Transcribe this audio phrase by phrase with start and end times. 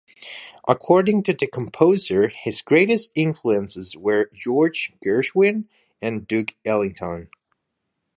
[0.67, 5.65] According to the composer, his greatest influences were George Gershwin
[6.01, 7.29] and Duke Ellington.